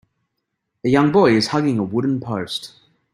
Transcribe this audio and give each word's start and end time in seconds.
A 0.83 0.89
young 0.89 1.11
boy 1.11 1.33
is 1.35 1.49
hugging 1.49 1.77
a 1.77 1.83
wooden 1.83 2.19
post. 2.19 2.73